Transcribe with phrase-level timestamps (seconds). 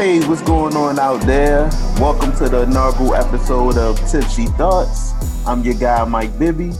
[0.00, 1.68] Hey, what's going on out there?
[2.00, 5.12] Welcome to the inaugural episode of Tipsy Thoughts.
[5.46, 6.72] I'm your guy, Mike Bibby.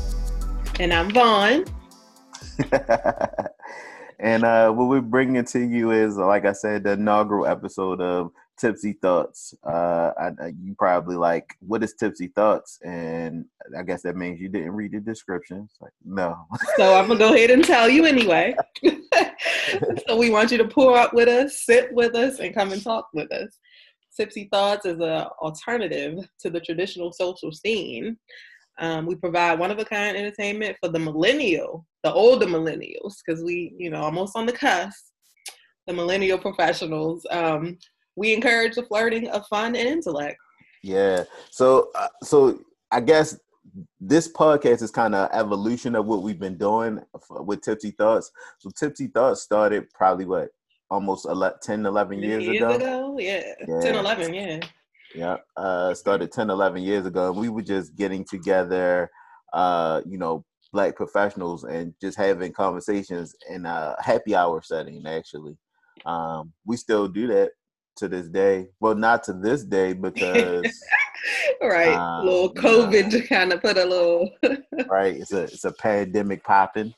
[0.79, 1.67] And I'm Von.
[4.19, 8.33] and uh, what we're bringing to you is, like I said, the inaugural episode of
[8.57, 9.55] Tipsy Thoughts.
[9.63, 12.79] Uh, I, you probably like, what is Tipsy Thoughts?
[12.83, 13.45] And
[13.77, 15.69] I guess that means you didn't read the description.
[15.71, 16.47] It's like, no.
[16.79, 18.57] so I'm gonna go ahead and tell you anyway.
[20.11, 22.83] so we want you to pour up with us, sit with us, and come and
[22.83, 23.57] talk with us.
[24.17, 28.17] Tipsy Thoughts is an alternative to the traditional social scene.
[28.81, 33.45] Um, we provide one of a kind entertainment for the millennial, the older millennials, because
[33.45, 35.13] we, you know, almost on the cusp,
[35.87, 37.25] the millennial professionals.
[37.31, 37.79] Um,
[38.17, 40.39] we encourage the flirting of fun and intellect.
[40.83, 41.23] Yeah.
[41.53, 42.59] So, uh, so
[42.91, 43.39] I guess
[44.01, 48.31] this podcast is kind of evolution of what we've been doing with Tipsy Thoughts.
[48.59, 50.51] So Tipsy Thoughts started probably what
[50.91, 52.71] almost 11, 10, 11 years, years ago.
[52.75, 53.17] ago.
[53.19, 53.43] Yeah.
[53.67, 53.81] yeah.
[53.81, 54.61] 10, 11, yeah.
[55.15, 55.37] Yeah.
[55.57, 57.31] Uh, started 10, 11 years ago.
[57.31, 59.11] And we were just getting together,
[59.53, 65.57] uh, you know, black professionals and just having conversations in a happy hour setting, actually.
[66.07, 67.51] Um, we still do that
[67.97, 68.69] to this day.
[68.81, 70.67] Well, not to this day because
[71.69, 74.31] right, um, little COVID to kind of put a little
[74.89, 75.17] right.
[75.17, 76.95] It's a it's a pandemic popping.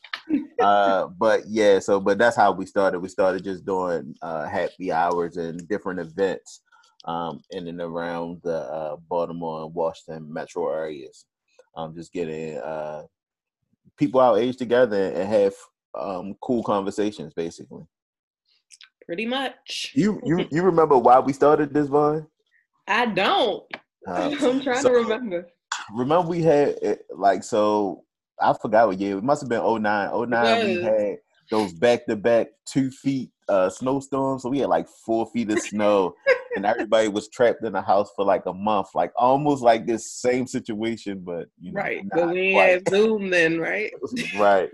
[0.60, 3.00] Uh, but yeah, so but that's how we started.
[3.00, 6.60] We started just doing uh, happy hours and different events
[7.04, 11.26] um, in and around the uh, Baltimore and Washington metro areas.
[11.74, 13.04] Um, just getting uh,
[13.96, 15.54] people our age together and have
[15.98, 17.84] um, cool conversations, basically.
[19.06, 19.92] Pretty much.
[19.94, 22.26] You you you remember why we started this, Von?
[22.86, 23.64] I don't.
[24.06, 25.46] Uh, I'm trying so, to remember.
[25.94, 26.76] Remember we had
[27.10, 28.04] like so
[28.40, 29.18] I forgot what year.
[29.18, 30.30] It must have been 09.
[30.30, 31.18] 09 we had
[31.50, 34.42] those back to back two feet uh snowstorms.
[34.42, 36.14] So we had like four feet of snow
[36.56, 40.10] and everybody was trapped in the house for like a month, like almost like this
[40.12, 42.04] same situation, but you know, right.
[42.10, 43.92] But we had Zoom then, right?
[44.38, 44.70] right.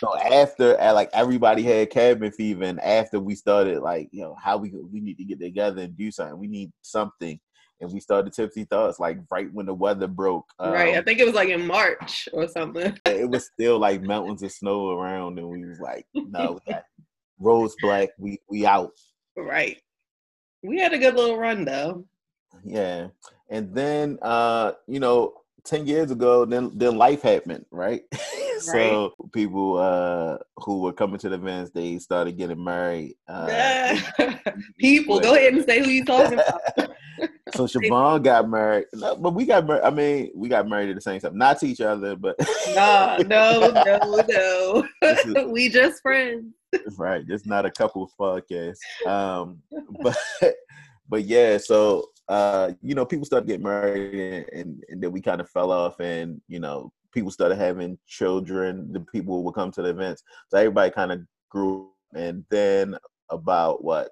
[0.00, 4.56] so after, like everybody had cabin fever, and after we started, like you know, how
[4.56, 6.38] we we need to get together and do something.
[6.38, 7.40] We need something,
[7.80, 10.46] and we started Tipsy Thoughts like right when the weather broke.
[10.60, 10.94] right.
[10.94, 12.98] I um, think it was like in March or something.
[13.06, 16.58] it was still like mountains of snow around, and we was like, no,
[17.38, 18.10] rose black.
[18.18, 18.92] We we out.
[19.36, 19.80] Right.
[20.62, 22.04] We had a good little run though.
[22.64, 23.08] Yeah.
[23.50, 28.02] And then uh, you know, 10 years ago, then then life happened, right?
[28.60, 29.32] so right.
[29.32, 33.16] people uh who were coming to the events, they started getting married.
[33.28, 33.98] Uh,
[34.78, 36.83] people, go ahead and say who you talking about.
[37.54, 39.82] So Siobhan got married, no, but we got married.
[39.82, 42.36] I mean, we got married at the same time, not to each other, but
[42.74, 45.48] no, no, no, no.
[45.50, 46.52] we just friends.
[46.96, 48.78] Right, just not a couple podcast.
[49.06, 49.62] Um,
[50.02, 50.16] but
[51.08, 55.20] but yeah, so uh, you know, people started getting married, and, and, and then we
[55.20, 58.92] kind of fell off, and you know, people started having children.
[58.92, 61.90] The people would come to the events, so everybody kind of grew.
[62.14, 62.96] And then
[63.30, 64.10] about what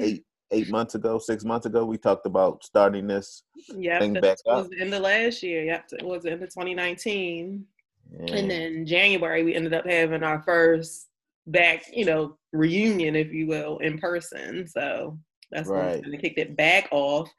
[0.00, 3.42] eight eight months ago, six months ago, we talked about starting this
[3.74, 4.64] yep, thing back up.
[4.64, 5.64] Was in the last year.
[5.64, 7.64] Yep, it was in the 2019.
[8.10, 8.34] Yeah.
[8.34, 11.08] And then January, we ended up having our first
[11.46, 14.66] back, you know, reunion, if you will, in person.
[14.66, 15.18] So
[15.50, 16.00] that's right.
[16.00, 17.30] when we kicked it back off.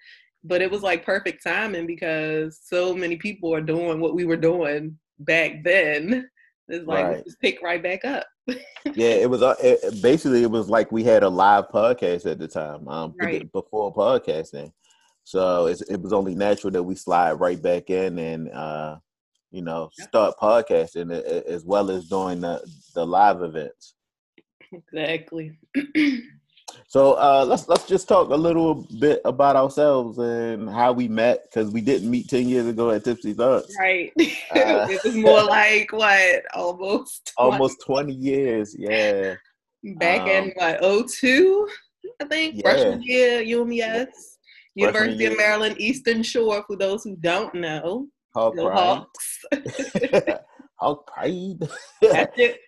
[0.44, 4.38] But it was like perfect timing because so many people are doing what we were
[4.38, 6.30] doing back then.
[6.68, 7.24] It's like right.
[7.24, 8.26] just pick right back up.
[8.48, 12.40] yeah, it was uh, it, basically it was like we had a live podcast at
[12.40, 13.52] the time um, right.
[13.52, 14.72] before podcasting,
[15.24, 18.98] so it was only natural that we slide right back in and uh,
[19.52, 22.62] you know start podcasting as well as doing the
[22.94, 23.96] the live events.
[24.72, 25.58] Exactly.
[26.88, 31.44] so uh, let's let's just talk a little bit about ourselves and how we met
[31.44, 33.76] because we didn't meet ten years ago at Tipsy Thoughts.
[33.80, 34.12] Right.
[34.56, 37.52] Uh, it was more like what almost 20.
[37.52, 38.76] almost twenty years.
[38.78, 39.36] Yeah.
[39.98, 41.68] Back um, in what 02,
[42.22, 42.62] I think yeah.
[42.62, 44.08] freshman year UMES.
[44.76, 45.32] University year.
[45.32, 46.64] of Maryland Eastern Shore.
[46.68, 49.40] For those who don't know, Hawk Hawks.
[50.80, 51.68] Hawk Pride.
[52.02, 52.60] That's it.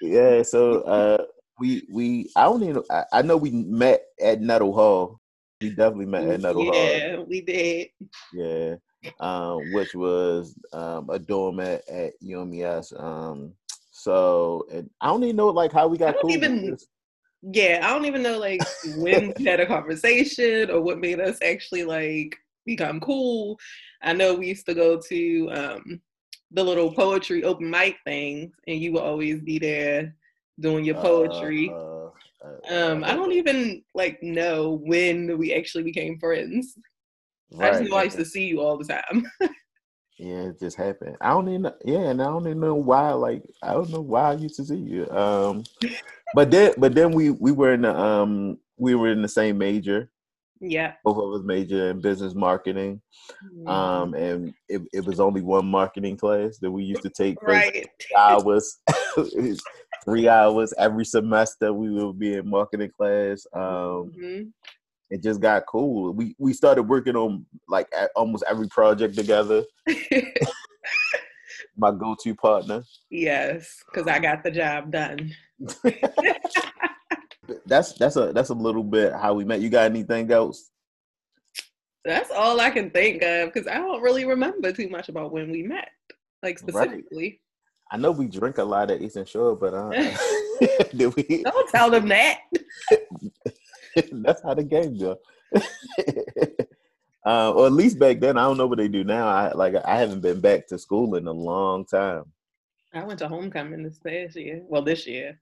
[0.00, 0.42] Yeah.
[0.42, 0.80] So.
[0.82, 1.24] Uh,
[1.58, 5.20] we we I don't even I, I know we met at Nettle Hall.
[5.60, 6.88] We definitely met at Nettle yeah, Hall.
[6.88, 7.88] Yeah, we did.
[8.32, 8.74] Yeah.
[9.20, 11.82] Um, which was um a dorm at,
[12.20, 12.92] UMES.
[12.98, 13.52] Um
[13.90, 16.30] so and I don't even know like how we got cool.
[16.30, 16.76] Even,
[17.42, 18.60] yeah, I don't even know like
[18.96, 23.58] when we had a conversation or what made us actually like become cool.
[24.02, 26.00] I know we used to go to um
[26.52, 30.14] the little poetry open mic things and you would always be there
[30.60, 31.70] doing your poetry.
[31.70, 32.10] Uh,
[32.44, 36.74] Uh, Um, I don't even like know when we actually became friends.
[37.60, 39.26] I just right, know I used to see you all the time.
[40.18, 41.16] Yeah, it just happened.
[41.20, 43.12] I don't even know, yeah, and I don't even know why.
[43.12, 45.08] Like I don't know why I used to see you.
[45.10, 45.62] Um,
[46.34, 49.58] but then but then we we were in the um we were in the same
[49.58, 50.10] major.
[50.60, 50.94] yeah.
[51.04, 53.02] Both of us major in business marketing.
[53.44, 53.68] Mhm.
[53.68, 57.48] Um, and it, it was only one marketing class that we used to take for
[57.48, 57.86] right.
[58.16, 58.78] hours.
[60.06, 61.72] three hours every semester.
[61.72, 63.46] We would be in marketing class.
[63.52, 64.52] Um, Mhm.
[65.10, 66.12] it just got cool.
[66.14, 69.64] We we started working on like almost every project together.
[71.78, 72.82] My go-to partner.
[73.10, 75.32] yes, because I got the job done.
[77.64, 79.60] That's that's a that's a little bit how we met.
[79.60, 80.70] You got anything else?
[82.04, 85.50] That's all I can think of because I don't really remember too much about when
[85.52, 85.90] we met,
[86.42, 87.04] like Right.
[87.90, 89.90] I know we drink a lot at Eastern Shore, but uh,
[90.96, 91.42] did we?
[91.42, 92.40] Don't tell them that.
[94.12, 95.18] that's how the game go.
[97.24, 99.28] uh, or at least back then, I don't know what they do now.
[99.28, 102.24] I like I haven't been back to school in a long time.
[102.92, 104.62] I went to homecoming this past year.
[104.64, 105.38] Well, this year.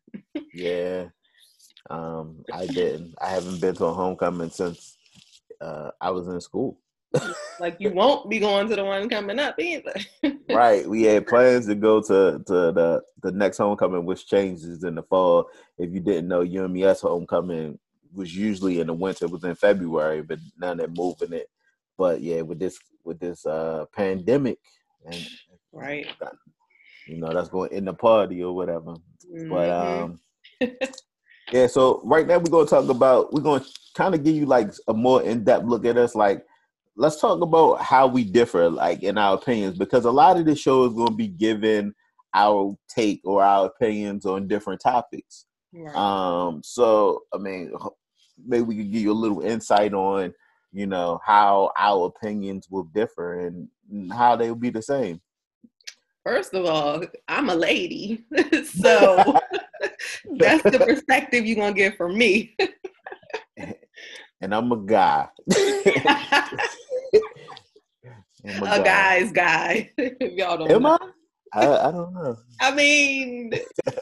[0.53, 1.07] Yeah,
[1.89, 3.15] um, I didn't.
[3.21, 4.97] I haven't been to a homecoming since
[5.61, 6.79] uh, I was in school.
[7.61, 9.95] Like you won't be going to the one coming up either.
[10.51, 10.89] right.
[10.89, 15.03] We had plans to go to, to the the next homecoming, which changes in the
[15.03, 15.49] fall.
[15.79, 17.79] If you didn't know, UMES homecoming
[18.13, 19.27] was usually in the winter.
[19.27, 21.49] It was in February, but now they're moving it.
[21.97, 24.59] But yeah, with this with this uh pandemic,
[25.07, 25.27] and
[25.73, 26.07] right.
[27.07, 28.95] you know that's going in the party or whatever.
[29.49, 30.03] But Mhm.
[30.03, 30.21] um,
[31.53, 31.67] yeah.
[31.67, 33.65] So right now we're gonna talk about we're gonna
[33.95, 36.15] kind of give you like a more in depth look at us.
[36.15, 36.45] Like,
[36.97, 40.61] let's talk about how we differ, like in our opinions, because a lot of this
[40.61, 41.95] show is gonna be given
[42.35, 45.47] our take or our opinions on different topics.
[45.73, 45.95] Right.
[45.95, 47.73] Um, so I mean,
[48.45, 50.33] maybe we could give you a little insight on,
[50.73, 53.69] you know, how our opinions will differ and
[54.13, 55.21] how they will be the same.
[56.25, 58.25] First of all, I'm a lady,
[58.65, 59.17] so
[60.39, 62.57] that's the perspective you're gonna get from me.
[64.41, 65.29] And I'm a guy.
[68.67, 69.91] A guy's guy.
[70.21, 70.99] y'all don't Am know.
[71.53, 71.67] I?
[71.67, 71.89] I?
[71.89, 72.37] I don't know.
[72.61, 73.53] I mean,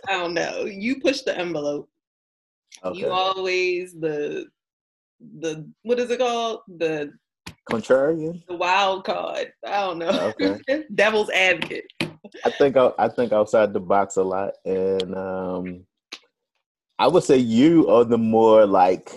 [0.09, 0.65] I don't know.
[0.65, 1.89] You push the envelope.
[2.85, 3.01] Okay.
[3.01, 4.47] You always the
[5.39, 6.61] the what is it called?
[6.79, 7.13] The
[7.71, 8.45] Contrarian.
[8.47, 9.53] the wild card.
[9.67, 10.35] I don't know.
[10.41, 10.85] Okay.
[10.95, 11.85] Devil's advocate.
[12.45, 15.87] I think I, I think outside the box a lot, and um,
[16.99, 19.11] I would say you are the more like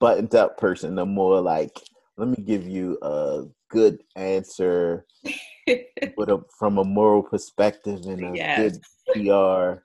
[0.00, 0.94] buttoned up person.
[0.94, 1.80] The more like,
[2.16, 5.06] let me give you a good answer,
[5.66, 8.78] but a, from a moral perspective and a Yes.
[9.14, 9.82] good PR.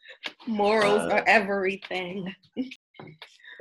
[0.48, 2.34] Morals Uh, are everything.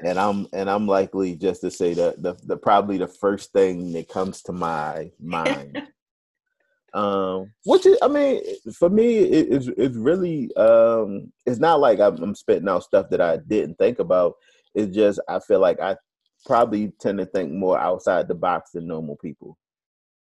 [0.05, 3.93] and I'm and I'm likely just to say that the, the probably the first thing
[3.93, 5.83] that comes to my mind.
[6.95, 8.43] um, which is, I mean,
[8.79, 13.07] for me, it, it's it's really um, it's not like I'm, I'm spitting out stuff
[13.11, 14.35] that I didn't think about.
[14.75, 15.97] It's just I feel like I
[16.47, 19.59] probably tend to think more outside the box than normal people.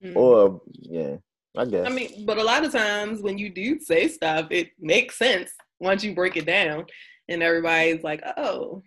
[0.03, 0.17] Mm.
[0.17, 1.17] Or yeah,
[1.57, 1.87] I guess.
[1.87, 5.53] I mean, but a lot of times when you do say stuff, it makes sense
[5.81, 6.87] once you break it down,
[7.29, 8.83] and everybody's like, "Oh,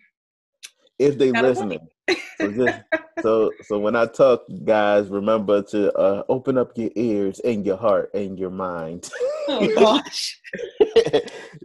[0.98, 1.86] if they listening.
[2.38, 2.78] So, just,
[3.20, 7.76] so so when I talk, guys, remember to uh, open up your ears and your
[7.76, 9.10] heart and your mind.
[9.48, 10.40] oh gosh."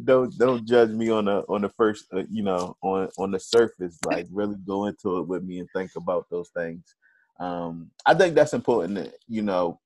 [0.03, 3.39] don't don't judge me on the on the first uh, you know on on the
[3.39, 3.97] surface.
[4.05, 6.83] Like really go into it with me and think about those things.
[7.39, 8.95] Um, I think that's important.
[8.95, 9.79] that, You know,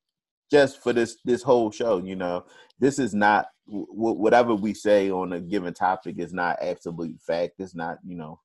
[0.50, 1.98] just for this this whole show.
[1.98, 2.44] You know,
[2.78, 7.54] this is not w- whatever we say on a given topic is not absolute fact.
[7.58, 8.40] It's not you know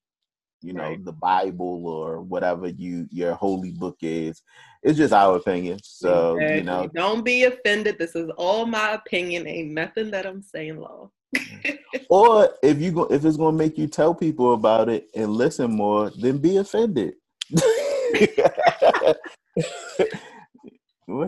[0.64, 4.42] you know the bible or whatever you your holy book is
[4.82, 7.98] it's just our opinion so you know don't be offended.
[8.00, 9.46] This is all my opinion.
[9.46, 11.12] Ain't nothing that I'm saying law.
[12.10, 15.72] or if you go if it's to make you tell people about it and listen
[15.72, 17.16] more then be offended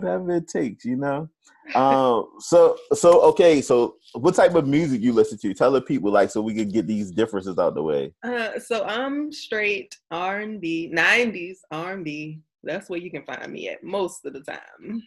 [0.06, 1.28] whatever it takes you know
[1.74, 6.12] um so so okay so what type of music you listen to tell the people
[6.12, 10.38] like so we can get these differences out the way Uh, so I'm straight R
[10.40, 12.40] and B, '90s R and B.
[12.62, 15.02] That's where you can find me at most of the time.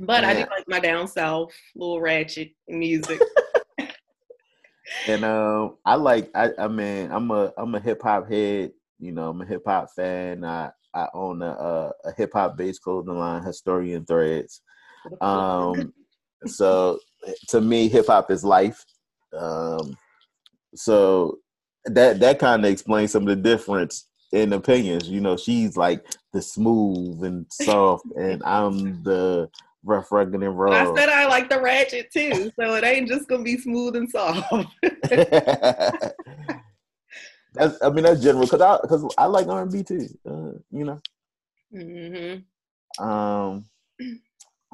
[0.00, 3.20] But I do like my down south, little ratchet music.
[5.06, 8.72] And um, I like I I mean I'm a I'm a hip hop head.
[8.98, 10.44] You know, I'm a hip hop fan.
[10.44, 14.62] I I own a a, a hip hop based clothing line, Historian Threads.
[15.20, 15.92] Um,
[16.46, 16.98] so
[17.48, 18.84] to me, hip hop is life.
[19.36, 19.96] Um,
[20.74, 21.38] so
[21.84, 25.08] that that kind of explains some of the difference in opinions.
[25.08, 29.48] You know, she's like the smooth and soft, and I'm the
[29.84, 30.92] rough, rugged, and raw.
[30.92, 34.10] I said I like the ratchet too, so it ain't just gonna be smooth and
[34.10, 34.52] soft.
[37.58, 40.08] that's I mean that's general because I because I like R and B too.
[40.28, 41.00] Uh, you know.
[41.74, 43.04] Mm-hmm.
[43.04, 43.64] Um.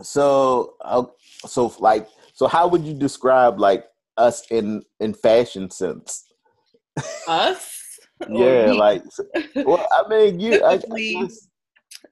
[0.03, 1.05] So uh,
[1.47, 3.85] so like so how would you describe like
[4.17, 6.25] us in in fashion sense?
[7.27, 7.81] Us.
[8.31, 9.03] yeah, like
[9.57, 10.63] well, I mean, you.
[10.65, 11.29] I, I.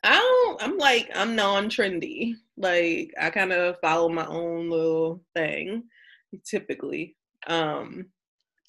[0.04, 0.62] I don't.
[0.62, 2.34] I'm like I'm non-trendy.
[2.56, 5.84] Like I kind of follow my own little thing.
[6.44, 8.06] Typically, um,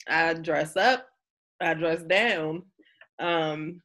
[0.07, 1.07] I dress up.
[1.63, 2.63] I dress down.
[3.19, 3.81] Um,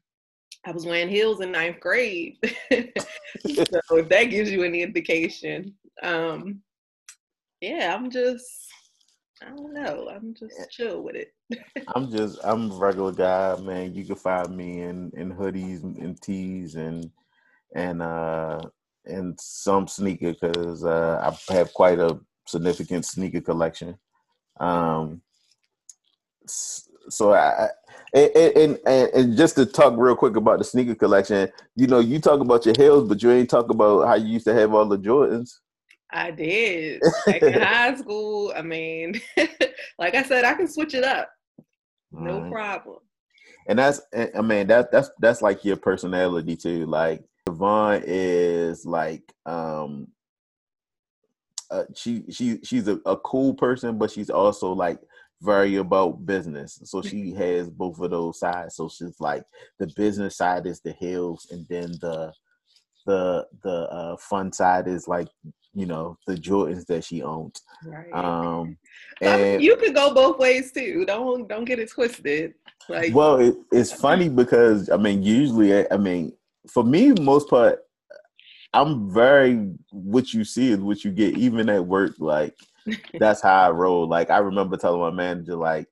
[0.67, 2.37] I was wearing heels in ninth grade.
[2.71, 6.63] so if that gives you any indication, um,
[7.61, 8.45] yeah, I'm just
[9.43, 10.09] I don't know.
[10.11, 11.33] I'm just chill with it.
[11.95, 13.95] I'm just I'm a regular guy, man.
[13.95, 17.11] You can find me in in hoodies and tees and
[17.75, 18.61] and uh
[19.07, 21.19] and some sneaker because uh,
[21.51, 23.97] I have quite a significant sneaker collection.
[24.61, 25.23] Um,
[27.11, 27.69] so I
[28.15, 32.19] and, and, and just to talk real quick about the sneaker collection, you know, you
[32.19, 34.87] talk about your heels, but you ain't talk about how you used to have all
[34.87, 35.51] the Jordans.
[36.11, 37.03] I did.
[37.27, 39.21] Like in high school, I mean,
[39.99, 41.29] like I said, I can switch it up.
[42.11, 42.99] No problem.
[43.69, 44.01] And that's
[44.35, 46.87] I mean that that's that's like your personality too.
[46.87, 50.09] Like Yvonne is like um
[51.71, 54.99] uh, she she she's a, a cool person, but she's also like
[55.43, 56.81] very about business.
[56.85, 58.77] So she has both of those sides.
[58.77, 59.45] So she's like
[59.79, 62.33] the business side is the hills, and then the
[63.07, 65.29] the the uh, fun side is like
[65.75, 67.63] you know the Jordans that she owns.
[67.85, 68.13] Right.
[68.13, 68.77] Um,
[69.23, 71.05] and you could go both ways too.
[71.07, 72.55] Don't don't get it twisted.
[72.89, 76.33] Like, well, it, it's funny because I mean, usually, I mean,
[76.73, 77.81] for me, most part,
[78.73, 82.15] I'm very what you see is what you get, even at work.
[82.19, 82.55] Like
[83.19, 84.09] that's how I roll.
[84.09, 85.87] Like I remember telling my manager, like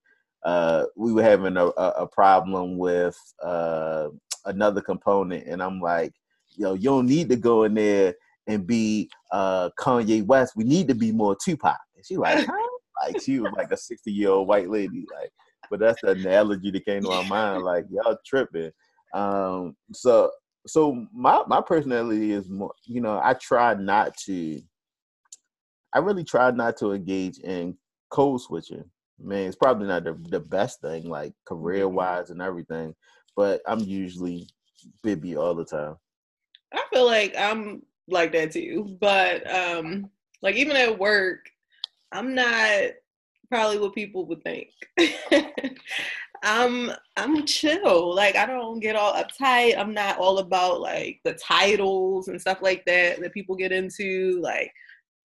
[0.44, 4.08] uh, we were having a, a problem with uh,
[4.44, 6.12] another component, and I'm like,
[6.56, 8.14] yo, you don't need to go in there
[8.46, 10.54] and be uh, Kanye West.
[10.56, 11.78] We need to be more Tupac.
[11.94, 12.68] And she like, huh?
[13.04, 15.04] like she was like a 60 year old white lady.
[15.12, 15.30] Like,
[15.70, 17.62] but that's the analogy that came to my mind.
[17.64, 18.70] Like, y'all tripping.
[19.14, 20.30] Um, so
[20.66, 24.60] so my my personality is more, you know, I try not to.
[25.96, 27.74] I really try not to engage in
[28.10, 28.84] code switching.
[29.18, 32.94] Man, it's probably not the, the best thing, like career wise and everything.
[33.34, 34.46] But I'm usually
[35.02, 35.96] Bibby all the time.
[36.74, 38.98] I feel like I'm like that too.
[39.00, 40.10] But um
[40.42, 41.48] like even at work,
[42.12, 42.90] I'm not
[43.48, 44.68] probably what people would think.
[46.42, 48.14] I'm I'm chill.
[48.14, 49.78] Like I don't get all uptight.
[49.78, 54.38] I'm not all about like the titles and stuff like that that people get into.
[54.42, 54.70] Like,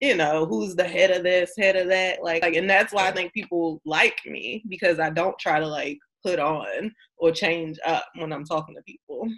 [0.01, 2.23] you know, who's the head of this, head of that.
[2.23, 5.67] Like, like and that's why I think people like me because I don't try to
[5.67, 9.29] like put on or change up when I'm talking to people.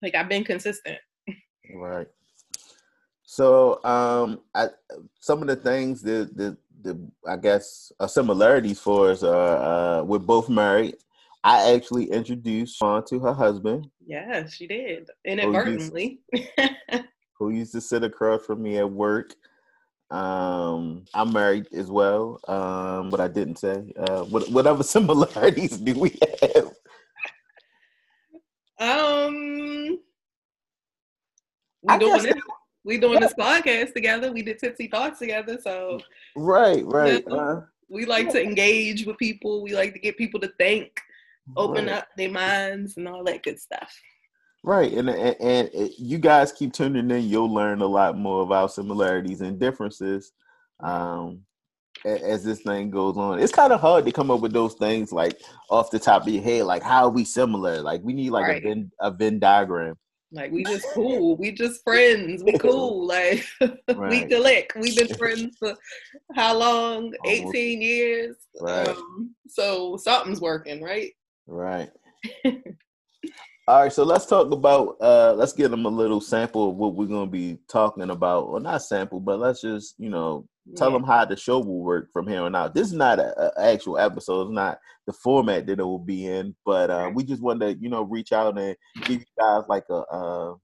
[0.00, 0.98] Like I've been consistent.
[1.74, 2.06] Right.
[3.24, 4.68] So, um, I,
[5.20, 10.02] some of the things that, that, the I guess uh, similarities for us are uh,
[10.02, 10.96] we're both married.
[11.44, 13.88] I actually introduced Sean to her husband.
[14.06, 16.20] Yeah, she did inadvertently.
[16.32, 17.04] Who used,
[17.38, 19.34] who used to sit across from me at work.
[20.10, 23.92] Um, I'm married as well, um, but I didn't say.
[23.96, 26.72] Uh, what, whatever similarities do we have?
[28.80, 29.98] Um,
[31.82, 32.34] we doing this.
[32.82, 34.32] We doing this podcast together.
[34.32, 35.58] We did Tipsy Thoughts together.
[35.62, 36.00] So
[36.34, 37.22] right, right.
[37.22, 39.62] You know, uh, we like to engage with people.
[39.62, 40.98] We like to get people to think,
[41.56, 41.96] open right.
[41.96, 43.94] up their minds, and all that good stuff.
[44.62, 47.28] Right, and, and and you guys keep tuning in.
[47.28, 50.32] You'll learn a lot more about similarities and differences.
[50.80, 51.42] Um,
[52.04, 53.40] as this thing goes on.
[53.40, 56.32] It's kind of hard to come up with those things like off the top of
[56.32, 57.80] your head, like how are we similar?
[57.82, 58.64] Like we need like right.
[58.64, 59.96] a Venn a Venn diagram.
[60.32, 61.36] Like we just cool.
[61.36, 62.42] we just friends.
[62.44, 63.06] We cool.
[63.06, 64.10] Like right.
[64.10, 64.72] we click.
[64.76, 65.74] We've been friends for
[66.34, 67.12] how long?
[67.26, 68.36] Eighteen years.
[68.60, 68.88] Right.
[68.88, 71.12] Um, so something's working, right?
[71.46, 71.90] Right.
[73.70, 76.96] All right, so let's talk about uh let's give them a little sample of what
[76.96, 78.50] we're gonna be talking about.
[78.50, 80.96] Well not sample, but let's just, you know, tell yeah.
[80.96, 82.74] them how the show will work from here on out.
[82.74, 84.48] This is not an actual episode.
[84.48, 87.80] It's not the format that it will be in, but uh, we just wanted to,
[87.80, 90.56] you know, reach out and give you guys like a a,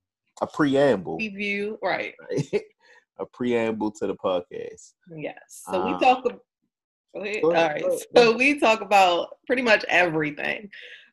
[0.43, 1.19] a preamble.
[1.19, 2.15] Review, right.
[3.21, 4.95] a preamble to the podcast.
[5.17, 5.63] Yes.
[5.71, 7.43] So um, we talk Go ahead.
[7.43, 7.83] Go ahead.
[7.85, 8.01] All right.
[8.17, 10.71] So we talk about pretty much everything.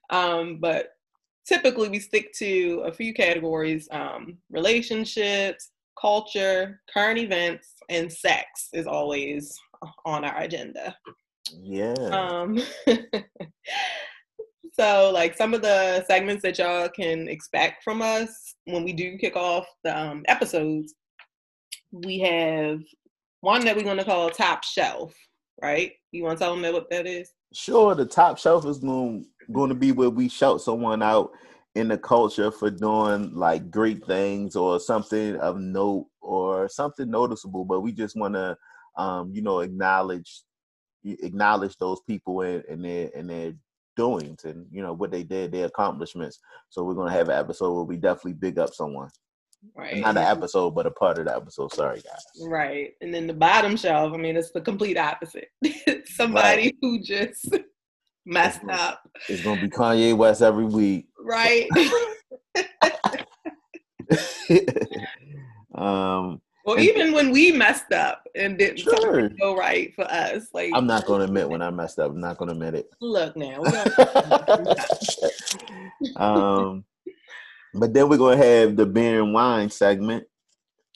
[0.10, 0.90] Um, but
[1.46, 8.88] typically we stick to a few categories um, relationships, culture, current events, and sex is
[8.88, 9.58] always
[10.06, 10.96] on our agenda.
[11.52, 11.94] Yeah.
[11.94, 12.60] Um,
[14.74, 19.18] so, like some of the segments that y'all can expect from us when we do
[19.18, 20.96] kick off the um, episodes,
[21.92, 22.82] we have
[23.42, 25.14] one that we're going to call Top Shelf,
[25.62, 25.92] right?
[26.12, 27.32] You want to tell them what that is?
[27.54, 27.96] Sure.
[27.96, 31.32] The Top Shelf is going, going to be where we shout someone out
[31.76, 37.66] in the culture for doing like great things or something of note or something noticeable,
[37.66, 38.58] but we just want to,
[38.98, 40.42] um, you know, acknowledge
[41.06, 43.54] acknowledge those people and, and their and their
[43.98, 46.40] doings and you know what they did, their accomplishments.
[46.70, 49.10] So we're gonna have an episode where we definitely big up someone.
[49.76, 49.98] Right.
[49.98, 51.74] Not an episode, but a part of the episode.
[51.74, 52.48] Sorry, guys.
[52.48, 52.92] Right.
[53.02, 55.50] And then the bottom shelf, I mean, it's the complete opposite.
[56.06, 56.76] Somebody right.
[56.82, 57.58] who just
[58.26, 59.10] messed it's up.
[59.28, 61.08] It's gonna be Kanye West every week.
[61.20, 61.68] Right.
[65.76, 69.30] um well, even when we messed up and didn't sure.
[69.30, 72.12] go right for us, like I'm not going to admit when I messed up.
[72.12, 72.90] I'm not going to admit it.
[73.02, 73.62] Look now.
[76.16, 76.86] um,
[77.74, 80.26] but then we're going to have the beer and wine segment,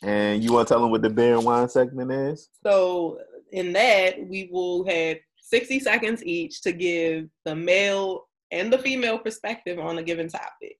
[0.03, 2.49] and you want to tell them what the beer and wine segment is?
[2.63, 3.19] So
[3.51, 9.17] in that, we will have 60 seconds each to give the male and the female
[9.17, 10.77] perspective on a given topic.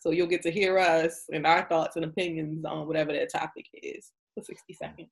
[0.00, 3.66] So you'll get to hear us and our thoughts and opinions on whatever that topic
[3.82, 5.08] is for 60 seconds.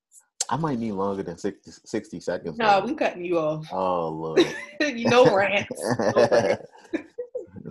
[0.48, 2.56] I might need longer than 60, 60 seconds.
[2.56, 3.66] No, we cutting you off.
[3.72, 4.46] Oh, Lord.
[4.80, 5.68] you know rants.
[5.98, 6.66] No rants.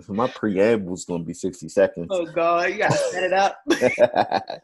[0.08, 2.08] My preamble is going to be 60 seconds.
[2.10, 2.70] Oh, God.
[2.70, 3.58] You got to set it up.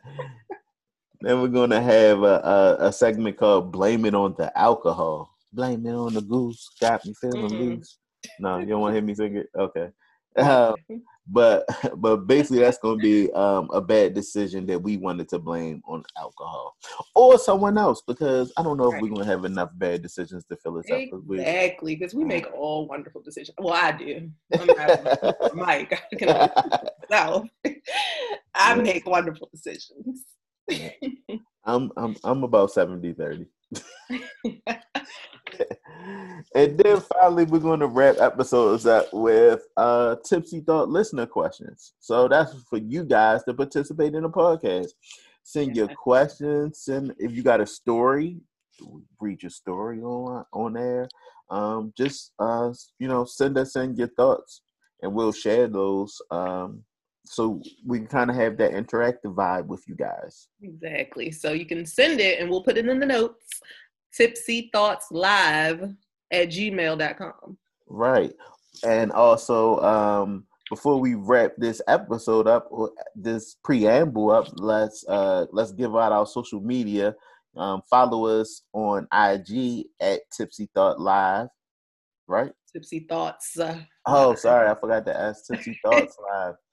[1.21, 5.35] then we're going to have a, a, a, segment called Blame It on the Alcohol.
[5.53, 6.69] Blame it on the goose.
[6.81, 7.57] Got me feeling mm-hmm.
[7.57, 7.99] loose.
[8.38, 9.49] No, you don't want to hear me sing it?
[9.59, 9.88] Okay.
[10.35, 10.73] Uh,
[11.27, 11.65] but
[11.97, 15.83] but basically that's going to be um, a bad decision that we wanted to blame
[15.87, 16.77] on alcohol
[17.15, 20.45] or someone else because I don't know if we're going to have enough bad decisions
[20.47, 21.47] to fill us exactly, up.
[21.47, 23.55] Exactly, because we make all wonderful decisions.
[23.59, 24.31] Well, I do.
[24.59, 24.69] I'm
[25.55, 26.03] Mike.
[27.11, 27.43] I.
[28.55, 30.25] I make wonderful decisions.
[31.65, 33.47] I'm I'm I'm about 70 30.
[36.55, 41.95] and then finally, we're going to wrap episodes up with uh, tipsy thought listener questions.
[42.01, 44.88] So that's for you guys to participate in the podcast.
[45.43, 46.81] Send your questions.
[46.81, 48.38] Send if you got a story,
[49.21, 51.09] read your story on on there.
[51.51, 54.62] Um, just uh, you know, send us in your thoughts,
[55.03, 56.21] and we'll share those.
[56.31, 56.85] Um,
[57.25, 60.49] so we can kind of have that interactive vibe with you guys.
[60.61, 61.31] Exactly.
[61.31, 63.61] So you can send it, and we'll put it in the notes
[64.16, 65.94] tipsy thoughts live
[66.31, 67.59] at gmail.com.
[67.88, 68.33] Right.
[68.85, 72.70] And also, um, before we wrap this episode up,
[73.14, 77.14] this preamble up, let's uh, let's give out our social media.
[77.55, 81.48] Um, follow us on IG at Tipsy Thought Live,
[82.27, 82.53] right?
[82.72, 83.59] Tipsy Thoughts.
[83.59, 86.55] Uh, oh, sorry, I forgot to ask Tipsy Thoughts Live.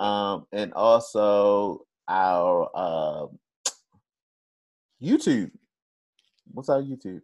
[0.00, 3.26] Um, and also our uh,
[5.00, 5.50] YouTube
[6.52, 7.22] What's our YouTube?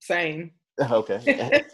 [0.00, 0.52] Same.
[0.90, 1.20] Okay.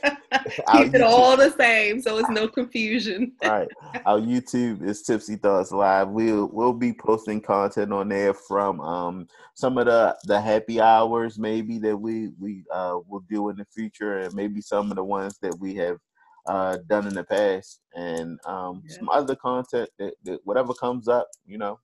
[0.73, 3.33] Keep it all the same, so it's no confusion.
[3.43, 3.69] all right.
[4.07, 6.09] Our YouTube is Tipsy Thoughts Live.
[6.09, 11.39] We'll we'll be posting content on there from um some of the the happy hours
[11.39, 15.05] maybe that we we uh will do in the future, and maybe some of the
[15.05, 15.99] ones that we have
[16.47, 18.97] uh done in the past, and um yeah.
[18.97, 21.79] some other content that, that whatever comes up, you know,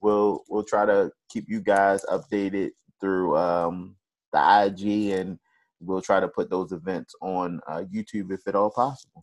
[0.00, 3.94] we'll we'll try to keep you guys updated through um
[4.32, 5.38] the IG, and
[5.80, 9.22] we'll try to put those events on uh, YouTube if at all possible.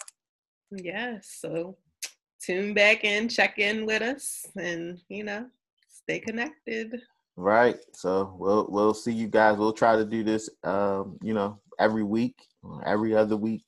[0.72, 1.38] Yes.
[1.40, 1.78] So
[2.42, 5.48] tune back in, check in with us, and you know,
[5.90, 7.02] stay connected.
[7.36, 7.78] Right.
[7.94, 9.58] So we'll we'll see you guys.
[9.58, 12.36] We'll try to do this, um, you know, every week,
[12.86, 13.64] every other week,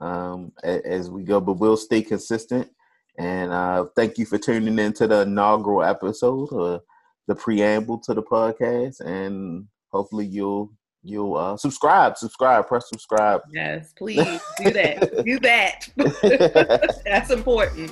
[0.00, 1.40] um, as we go.
[1.40, 2.70] But we'll stay consistent.
[3.18, 6.78] And uh, thank you for tuning in to the inaugural episode, uh,
[7.26, 10.72] the preamble to the podcast, and hopefully you'll
[11.04, 13.42] you'll uh, subscribe, subscribe, press subscribe.
[13.52, 15.24] Yes, please do that.
[15.24, 15.88] do that.
[17.04, 17.90] That's important.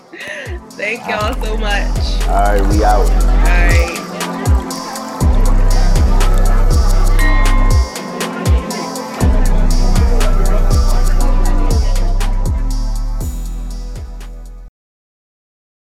[0.72, 2.22] Thank y'all so much.
[2.28, 4.09] All right, we out.